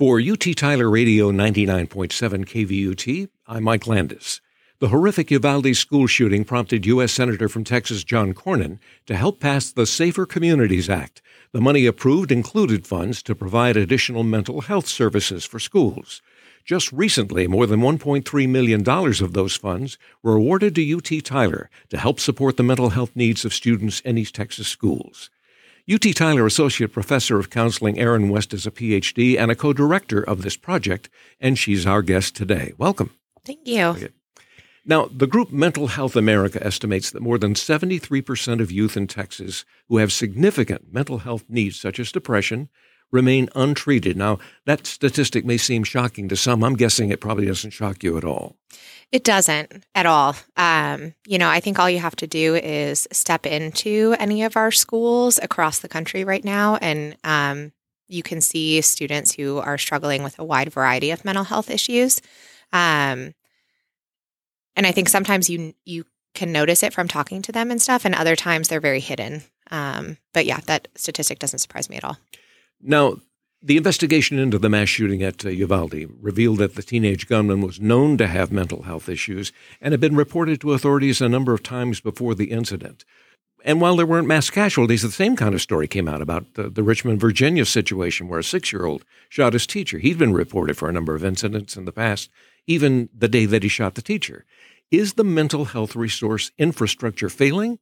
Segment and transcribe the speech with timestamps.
[0.00, 4.40] For UT Tyler Radio 99.7 KVUT, I'm Mike Landis.
[4.78, 7.12] The horrific Uvalde school shooting prompted U.S.
[7.12, 11.20] Senator from Texas John Cornyn to help pass the Safer Communities Act.
[11.52, 16.22] The money approved included funds to provide additional mental health services for schools.
[16.64, 21.98] Just recently, more than $1.3 million of those funds were awarded to UT Tyler to
[21.98, 25.28] help support the mental health needs of students in East Texas schools.
[25.88, 30.22] UT Tyler Associate Professor of Counseling Erin West is a PhD and a co director
[30.22, 31.08] of this project,
[31.40, 32.72] and she's our guest today.
[32.78, 33.10] Welcome.
[33.44, 34.10] Thank you.
[34.84, 39.64] Now, the group Mental Health America estimates that more than 73% of youth in Texas
[39.88, 42.68] who have significant mental health needs, such as depression,
[43.10, 44.16] remain untreated.
[44.16, 46.62] Now, that statistic may seem shocking to some.
[46.62, 48.56] I'm guessing it probably doesn't shock you at all.
[49.12, 50.36] It doesn't at all.
[50.56, 54.56] Um, you know, I think all you have to do is step into any of
[54.56, 57.72] our schools across the country right now, and um,
[58.06, 62.20] you can see students who are struggling with a wide variety of mental health issues.
[62.72, 63.34] Um,
[64.76, 66.04] and I think sometimes you you
[66.34, 69.42] can notice it from talking to them and stuff, and other times they're very hidden.
[69.72, 72.18] Um, but yeah, that statistic doesn't surprise me at all.
[72.82, 73.16] Now,
[73.62, 77.78] the investigation into the mass shooting at uh, Uvalde revealed that the teenage gunman was
[77.78, 81.62] known to have mental health issues and had been reported to authorities a number of
[81.62, 83.04] times before the incident.
[83.62, 86.70] And while there weren't mass casualties, the same kind of story came out about the,
[86.70, 89.98] the Richmond, Virginia situation where a six year old shot his teacher.
[89.98, 92.30] He'd been reported for a number of incidents in the past,
[92.66, 94.46] even the day that he shot the teacher.
[94.90, 97.78] Is the mental health resource infrastructure failing,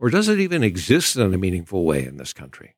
[0.00, 2.74] or does it even exist in a meaningful way in this country?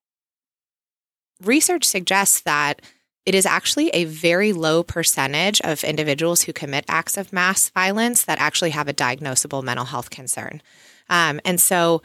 [1.42, 2.80] Research suggests that
[3.26, 8.24] it is actually a very low percentage of individuals who commit acts of mass violence
[8.24, 10.60] that actually have a diagnosable mental health concern.
[11.08, 12.02] Um, and so,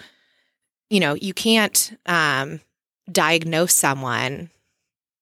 [0.89, 2.61] you know, you can't um,
[3.11, 4.49] diagnose someone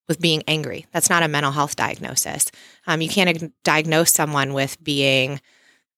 [0.08, 0.86] with being angry.
[0.92, 2.50] That's not a mental health diagnosis.
[2.86, 5.40] Um, you can't diagnose someone with being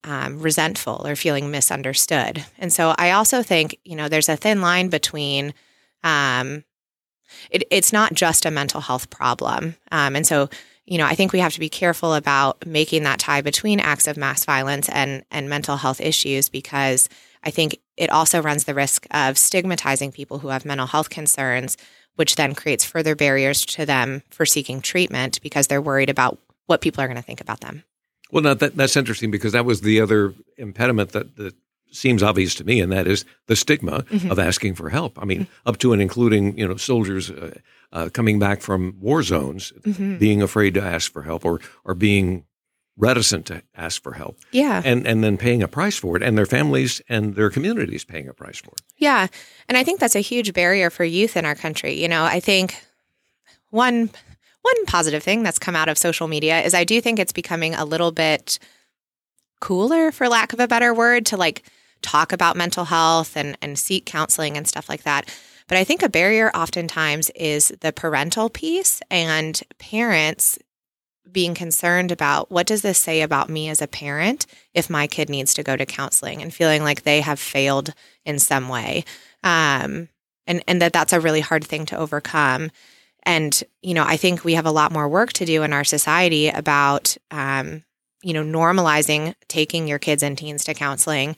[0.02, 2.44] um, resentful or feeling misunderstood.
[2.58, 5.52] And so I also think, you know, there's a thin line between
[6.02, 6.64] um,
[7.50, 9.76] it, it's not just a mental health problem.
[9.92, 10.48] Um, and so,
[10.86, 14.06] you know, I think we have to be careful about making that tie between acts
[14.06, 17.08] of mass violence and, and mental health issues because
[17.42, 21.76] I think it also runs the risk of stigmatizing people who have mental health concerns,
[22.16, 26.80] which then creates further barriers to them for seeking treatment because they're worried about what
[26.80, 27.84] people are going to think about them.
[28.30, 31.54] Well, now that, that's interesting because that was the other impediment that, that
[31.90, 34.30] seems obvious to me, and that is the stigma mm-hmm.
[34.30, 35.20] of asking for help.
[35.20, 35.68] I mean, mm-hmm.
[35.68, 37.54] up to and including you know soldiers uh,
[37.92, 40.18] uh, coming back from war zones, mm-hmm.
[40.18, 42.44] being afraid to ask for help or or being
[42.96, 44.38] reticent to ask for help.
[44.52, 48.04] Yeah, and and then paying a price for it, and their families and their communities
[48.04, 48.82] paying a price for it.
[48.96, 49.26] Yeah,
[49.68, 52.00] and I think that's a huge barrier for youth in our country.
[52.00, 52.82] You know, I think
[53.70, 54.10] one
[54.62, 57.74] one positive thing that's come out of social media is I do think it's becoming
[57.74, 58.58] a little bit
[59.60, 61.62] cooler for lack of a better word to like
[62.02, 65.28] talk about mental health and, and seek counseling and stuff like that.
[65.68, 70.58] But I think a barrier oftentimes is the parental piece and parents
[71.30, 75.28] being concerned about what does this say about me as a parent if my kid
[75.28, 77.94] needs to go to counseling and feeling like they have failed
[78.24, 79.04] in some way.
[79.44, 80.08] Um,
[80.46, 82.70] and, and that that's a really hard thing to overcome.
[83.22, 85.84] And, you know, I think we have a lot more work to do in our
[85.84, 87.84] society about, um,
[88.22, 91.36] you know, normalizing taking your kids and teens to counseling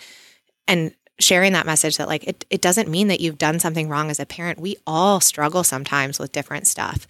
[0.67, 4.11] and sharing that message that like it, it doesn't mean that you've done something wrong
[4.11, 4.61] as a parent.
[4.61, 7.07] We all struggle sometimes with different stuff.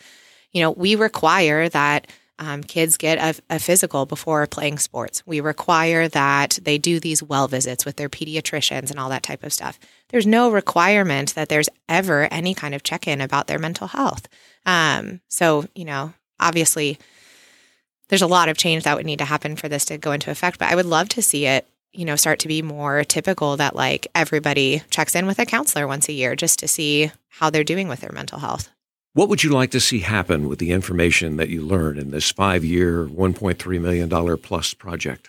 [0.53, 2.07] You know we require that
[2.39, 5.25] um, kids get a, a, physical before playing sports.
[5.27, 9.45] We require that they do these well visits with their pediatricians and all that type
[9.45, 9.79] of stuff.
[10.09, 14.29] There's no requirement that there's ever any kind of check-in about their mental health.
[14.67, 16.99] Um, so you know obviously
[18.09, 20.31] there's a lot of change that would need to happen for this to go into
[20.31, 23.57] effect but i would love to see it you know, start to be more typical
[23.57, 27.51] that like everybody checks in with a counselor once a year just to see how
[27.51, 28.71] they're doing with their mental health.
[29.15, 32.31] What would you like to see happen with the information that you learn in this
[32.31, 35.29] five year, $1.3 million plus project?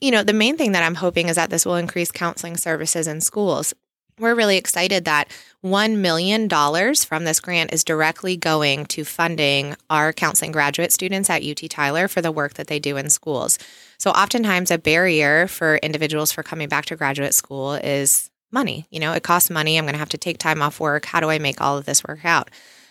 [0.00, 3.06] You know, the main thing that I'm hoping is that this will increase counseling services
[3.06, 3.74] in schools
[4.18, 5.28] we're really excited that
[5.64, 11.44] $1 million from this grant is directly going to funding our counseling graduate students at
[11.44, 13.58] UT Tyler for the work that they do in schools.
[13.98, 18.86] So, oftentimes, a barrier for individuals for coming back to graduate school is money.
[18.90, 19.78] You know, it costs money.
[19.78, 21.06] I'm going to have to take time off work.
[21.06, 22.50] How do I make all of this work out?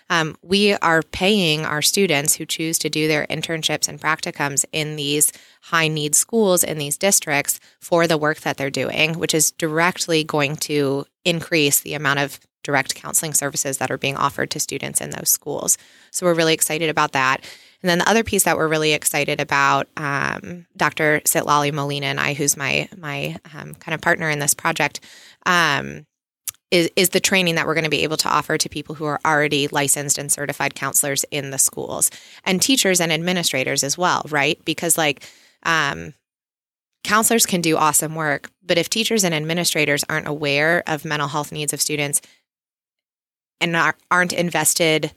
[0.09, 4.95] Um, we are paying our students who choose to do their internships and practicums in
[4.95, 5.31] these
[5.61, 10.23] high need schools in these districts for the work that they're doing, which is directly
[10.23, 15.01] going to increase the amount of direct counseling services that are being offered to students
[15.01, 15.77] in those schools.
[16.11, 17.43] So we're really excited about that.
[17.81, 21.19] And then the other piece that we're really excited about, um, Dr.
[21.25, 25.01] Citlali Molina and I, who's my my um, kind of partner in this project,
[25.45, 26.05] um,
[26.71, 29.05] is is the training that we're going to be able to offer to people who
[29.05, 32.09] are already licensed and certified counselors in the schools
[32.45, 34.63] and teachers and administrators as well, right?
[34.63, 35.29] Because like
[35.63, 36.13] um,
[37.13, 41.51] counselors can do awesome work, but if teachers and administrators aren't aware of mental health
[41.51, 42.19] needs of students
[43.61, 43.77] and
[44.09, 45.11] aren't invested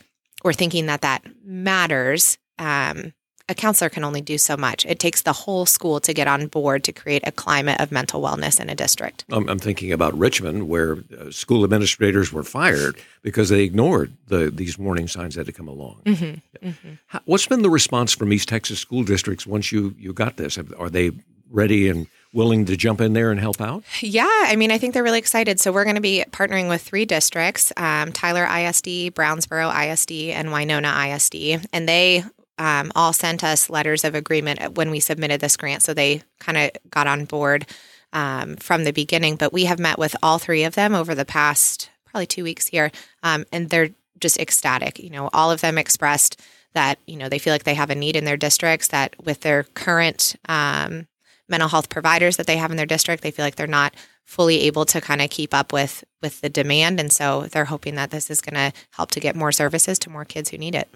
[0.44, 3.14] or thinking that that matters, um,
[3.48, 4.84] a counselor can only do so much.
[4.84, 8.20] It takes the whole school to get on board to create a climate of mental
[8.20, 9.25] wellness in a district.
[9.31, 14.76] I'm, thinking about Richmond, where uh, school administrators were fired because they ignored the these
[14.78, 16.02] warning signs that had come along.
[16.04, 16.69] Mm-hmm.
[16.69, 16.94] Mm-hmm.
[17.06, 20.58] How, what's been the response from East Texas school districts once you you got this?
[20.76, 21.12] Are they
[21.50, 23.82] ready and willing to jump in there and help out?
[24.00, 25.58] Yeah, I mean, I think they're really excited.
[25.58, 30.52] So we're going to be partnering with three districts: um, Tyler ISD, Brownsboro ISD, and
[30.52, 32.25] Winona ISD, and they
[32.58, 35.82] um, all sent us letters of agreement when we submitted this grant.
[35.82, 37.66] So they kind of got on board
[38.12, 39.37] um, from the beginning.
[39.37, 42.66] But we have met with all three of them over the past probably two weeks
[42.66, 42.90] here,
[43.22, 43.90] um, and they're
[44.20, 44.99] just ecstatic.
[44.99, 46.40] You know, all of them expressed
[46.72, 48.88] that you know they feel like they have a need in their districts.
[48.88, 51.06] That with their current um,
[51.48, 53.94] mental health providers that they have in their district, they feel like they're not
[54.25, 57.94] fully able to kind of keep up with with the demand, and so they're hoping
[57.94, 60.75] that this is going to help to get more services to more kids who need
[60.75, 60.88] it.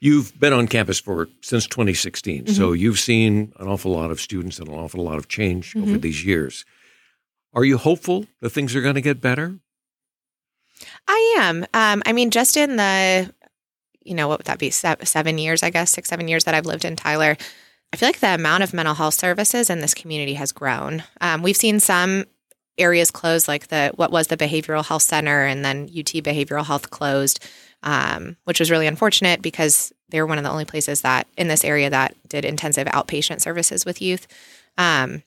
[0.00, 2.54] You've been on campus for since 2016, mm-hmm.
[2.54, 5.88] so you've seen an awful lot of students and an awful lot of change mm-hmm.
[5.88, 6.64] over these years.
[7.54, 9.58] Are you hopeful that things are going to get better?
[11.06, 11.66] I am.
[11.74, 13.32] Um, I mean, just in the,
[14.02, 14.70] you know, what would that be?
[14.70, 17.36] Seven years, I guess, six, seven years that I've lived in Tyler.
[17.92, 21.04] I feel like the amount of mental health services in this community has grown.
[21.20, 22.24] Um, we've seen some
[22.78, 26.90] areas closed, like the what was the behavioral health center, and then UT Behavioral Health
[26.90, 27.44] closed
[27.82, 31.48] um, which was really unfortunate because they were one of the only places that in
[31.48, 34.26] this area that did intensive outpatient services with youth.
[34.78, 35.22] Um,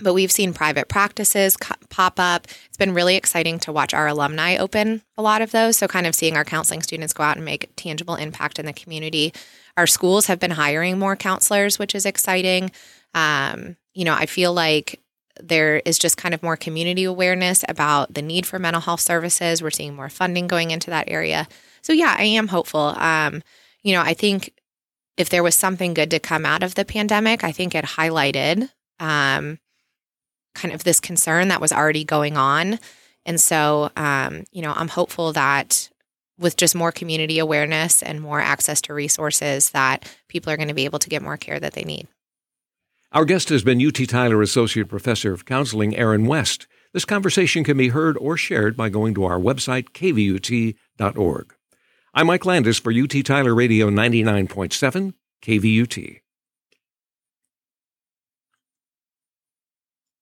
[0.00, 1.56] but we've seen private practices
[1.88, 2.46] pop up.
[2.66, 5.76] It's been really exciting to watch our alumni open a lot of those.
[5.76, 8.72] So, kind of seeing our counseling students go out and make tangible impact in the
[8.72, 9.32] community.
[9.76, 12.70] Our schools have been hiring more counselors, which is exciting.
[13.14, 15.00] Um, you know, I feel like
[15.40, 19.62] there is just kind of more community awareness about the need for mental health services.
[19.62, 21.46] We're seeing more funding going into that area.
[21.82, 22.94] So yeah, I am hopeful.
[22.96, 23.42] Um,
[23.82, 24.52] you know, I think
[25.16, 28.70] if there was something good to come out of the pandemic, I think it highlighted
[29.00, 29.58] um,
[30.58, 32.78] kind of this concern that was already going on.
[33.24, 35.88] And so, um, you know, I'm hopeful that
[36.38, 40.74] with just more community awareness and more access to resources, that people are going to
[40.74, 42.06] be able to get more care that they need.
[43.12, 46.66] Our guest has been UT Tyler Associate Professor of Counseling, Erin West.
[46.92, 51.54] This conversation can be heard or shared by going to our website, kvut.org.
[52.14, 56.20] I'm Mike Landis for UT Tyler Radio 99.7 KVUT.